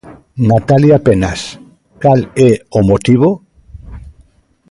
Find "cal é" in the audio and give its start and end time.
2.03-2.51